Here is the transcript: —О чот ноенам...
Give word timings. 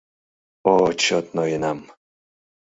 —О 0.73 0.75
чот 1.01 1.25
ноенам... 1.35 1.79